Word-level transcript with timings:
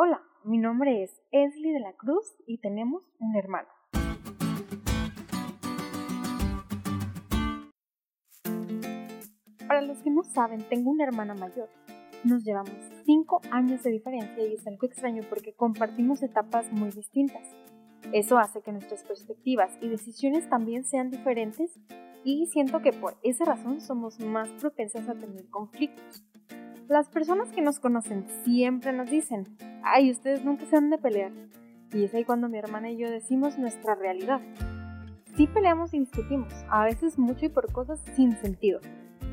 Hola, 0.00 0.22
mi 0.44 0.58
nombre 0.58 1.02
es 1.02 1.20
Esli 1.32 1.72
de 1.72 1.80
la 1.80 1.92
Cruz 1.92 2.36
y 2.46 2.58
tenemos 2.58 3.02
un 3.18 3.34
hermano. 3.34 3.66
Para 9.66 9.82
los 9.82 9.98
que 9.98 10.10
no 10.10 10.22
saben, 10.22 10.62
tengo 10.68 10.92
una 10.92 11.02
hermana 11.02 11.34
mayor. 11.34 11.68
Nos 12.22 12.44
llevamos 12.44 12.76
5 13.06 13.40
años 13.50 13.82
de 13.82 13.90
diferencia 13.90 14.46
y 14.46 14.54
es 14.54 14.64
algo 14.68 14.86
extraño 14.86 15.24
porque 15.28 15.52
compartimos 15.52 16.22
etapas 16.22 16.70
muy 16.70 16.90
distintas. 16.90 17.42
Eso 18.12 18.38
hace 18.38 18.62
que 18.62 18.70
nuestras 18.70 19.02
perspectivas 19.02 19.76
y 19.80 19.88
decisiones 19.88 20.48
también 20.48 20.84
sean 20.84 21.10
diferentes 21.10 21.76
y 22.22 22.46
siento 22.46 22.82
que 22.82 22.92
por 22.92 23.16
esa 23.24 23.46
razón 23.46 23.80
somos 23.80 24.20
más 24.20 24.48
propensas 24.60 25.08
a 25.08 25.14
tener 25.14 25.48
conflictos. 25.50 26.24
Las 26.86 27.08
personas 27.08 27.50
que 27.50 27.62
nos 27.62 27.80
conocen 27.80 28.26
siempre 28.44 28.92
nos 28.92 29.10
dicen, 29.10 29.44
ay, 29.92 30.10
ustedes 30.10 30.44
nunca 30.44 30.66
se 30.66 30.76
han 30.76 30.90
de 30.90 30.98
pelear. 30.98 31.32
Y 31.92 32.04
es 32.04 32.14
ahí 32.14 32.24
cuando 32.24 32.48
mi 32.48 32.58
hermana 32.58 32.90
y 32.90 32.96
yo 32.96 33.10
decimos 33.10 33.58
nuestra 33.58 33.94
realidad. 33.94 34.40
Sí 35.36 35.46
peleamos 35.46 35.94
y 35.94 36.00
discutimos, 36.00 36.52
a 36.68 36.84
veces 36.84 37.18
mucho 37.18 37.46
y 37.46 37.48
por 37.48 37.72
cosas 37.72 38.00
sin 38.14 38.36
sentido, 38.36 38.80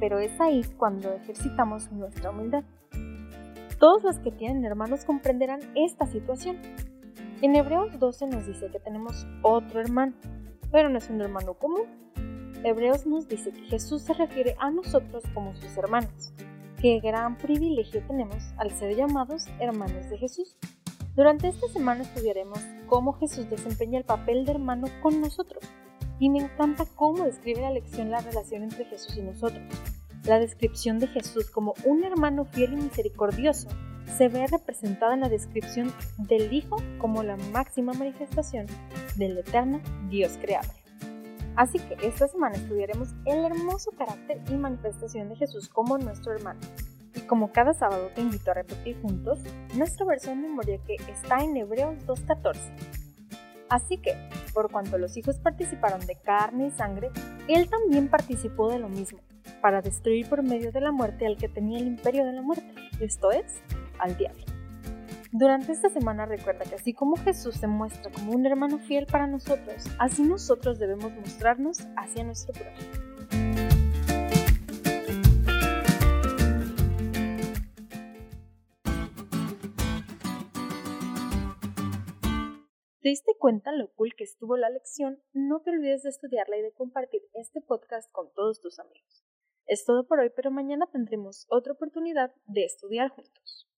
pero 0.00 0.18
es 0.18 0.40
ahí 0.40 0.62
cuando 0.76 1.12
ejercitamos 1.12 1.92
nuestra 1.92 2.30
humildad. 2.30 2.64
Todos 3.78 4.02
los 4.02 4.18
que 4.18 4.32
tienen 4.32 4.64
hermanos 4.64 5.04
comprenderán 5.04 5.60
esta 5.74 6.06
situación. 6.06 6.58
En 7.40 7.56
Hebreos 7.56 7.98
12 7.98 8.26
nos 8.26 8.46
dice 8.46 8.68
que 8.70 8.80
tenemos 8.80 9.26
otro 9.42 9.80
hermano, 9.80 10.12
pero 10.70 10.88
no 10.88 10.98
es 10.98 11.08
un 11.08 11.20
hermano 11.20 11.54
común. 11.54 11.86
Hebreos 12.64 13.06
nos 13.06 13.28
dice 13.28 13.52
que 13.52 13.62
Jesús 13.62 14.02
se 14.02 14.14
refiere 14.14 14.56
a 14.58 14.70
nosotros 14.70 15.24
como 15.34 15.54
sus 15.54 15.76
hermanos 15.76 16.32
qué 16.82 16.98
gran 16.98 17.38
privilegio 17.38 18.02
tenemos 18.08 18.42
al 18.56 18.72
ser 18.72 18.96
llamados 18.96 19.46
hermanos 19.60 20.10
de 20.10 20.18
Jesús. 20.18 20.56
Durante 21.14 21.46
esta 21.46 21.68
semana 21.68 22.02
estudiaremos 22.02 22.58
cómo 22.88 23.12
Jesús 23.12 23.48
desempeña 23.48 24.00
el 24.00 24.04
papel 24.04 24.44
de 24.44 24.50
hermano 24.50 24.88
con 25.00 25.20
nosotros. 25.20 25.62
Y 26.18 26.28
me 26.28 26.40
encanta 26.40 26.84
cómo 26.96 27.24
describe 27.24 27.60
la 27.60 27.70
lección 27.70 28.10
la 28.10 28.20
relación 28.20 28.64
entre 28.64 28.84
Jesús 28.86 29.16
y 29.16 29.22
nosotros. 29.22 29.62
La 30.24 30.40
descripción 30.40 30.98
de 30.98 31.06
Jesús 31.06 31.50
como 31.50 31.74
un 31.84 32.02
hermano 32.02 32.46
fiel 32.46 32.72
y 32.72 32.76
misericordioso 32.76 33.68
se 34.18 34.28
ve 34.28 34.48
representada 34.48 35.14
en 35.14 35.20
la 35.20 35.28
descripción 35.28 35.92
del 36.18 36.52
Hijo 36.52 36.82
como 36.98 37.22
la 37.22 37.36
máxima 37.52 37.92
manifestación 37.92 38.66
del 39.14 39.38
eterno 39.38 39.80
Dios 40.10 40.36
creador. 40.40 40.81
Así 41.56 41.78
que 41.78 41.96
esta 42.06 42.28
semana 42.28 42.56
estudiaremos 42.56 43.14
el 43.26 43.44
hermoso 43.44 43.90
carácter 43.96 44.40
y 44.50 44.54
manifestación 44.54 45.28
de 45.28 45.36
Jesús 45.36 45.68
como 45.68 45.98
nuestro 45.98 46.32
hermano. 46.32 46.60
Y 47.14 47.20
como 47.22 47.52
cada 47.52 47.74
sábado 47.74 48.08
te 48.14 48.22
invito 48.22 48.50
a 48.50 48.54
repetir 48.54 49.00
juntos 49.02 49.38
nuestro 49.76 50.06
verso 50.06 50.30
de 50.30 50.36
memoria 50.36 50.78
que 50.86 50.96
está 51.10 51.38
en 51.38 51.56
Hebreos 51.56 51.96
2.14. 52.06 52.56
Así 53.68 53.98
que, 53.98 54.14
por 54.52 54.70
cuanto 54.70 54.98
los 54.98 55.16
hijos 55.16 55.38
participaron 55.38 56.00
de 56.06 56.16
carne 56.16 56.66
y 56.66 56.70
sangre, 56.70 57.10
Él 57.48 57.68
también 57.70 58.08
participó 58.08 58.70
de 58.70 58.78
lo 58.78 58.88
mismo, 58.88 59.20
para 59.62 59.80
destruir 59.80 60.28
por 60.28 60.42
medio 60.42 60.72
de 60.72 60.80
la 60.80 60.92
muerte 60.92 61.26
al 61.26 61.38
que 61.38 61.48
tenía 61.48 61.78
el 61.78 61.86
imperio 61.86 62.26
de 62.26 62.32
la 62.32 62.42
muerte, 62.42 62.74
esto 63.00 63.30
es, 63.30 63.62
al 63.98 64.16
diablo. 64.16 64.51
Durante 65.34 65.72
esta 65.72 65.88
semana 65.88 66.26
recuerda 66.26 66.66
que 66.66 66.74
así 66.74 66.92
como 66.92 67.16
Jesús 67.16 67.54
se 67.54 67.66
muestra 67.66 68.12
como 68.12 68.32
un 68.32 68.44
hermano 68.44 68.78
fiel 68.78 69.06
para 69.06 69.26
nosotros, 69.26 69.86
así 69.98 70.22
nosotros 70.22 70.78
debemos 70.78 71.10
mostrarnos 71.10 71.78
hacia 71.96 72.22
nuestro 72.22 72.52
prójimo. 72.52 72.92
¿Te 83.00 83.08
diste 83.08 83.34
cuenta 83.38 83.72
lo 83.72 83.90
cool 83.94 84.14
que 84.14 84.24
estuvo 84.24 84.58
la 84.58 84.68
lección? 84.68 85.22
No 85.32 85.62
te 85.62 85.70
olvides 85.70 86.02
de 86.02 86.10
estudiarla 86.10 86.58
y 86.58 86.62
de 86.62 86.74
compartir 86.74 87.22
este 87.32 87.62
podcast 87.62 88.12
con 88.12 88.30
todos 88.34 88.60
tus 88.60 88.78
amigos. 88.78 89.24
Es 89.64 89.86
todo 89.86 90.06
por 90.06 90.20
hoy, 90.20 90.30
pero 90.36 90.50
mañana 90.50 90.90
tendremos 90.92 91.46
otra 91.48 91.72
oportunidad 91.72 92.34
de 92.44 92.64
estudiar 92.66 93.08
juntos. 93.08 93.71